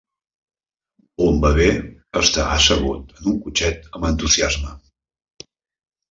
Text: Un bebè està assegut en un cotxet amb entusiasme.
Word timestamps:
Un 1.25 1.35
bebè 1.41 1.67
està 2.21 2.45
assegut 2.53 3.11
en 3.17 3.27
un 3.33 3.35
cotxet 3.43 3.85
amb 3.99 4.09
entusiasme. 4.09 4.73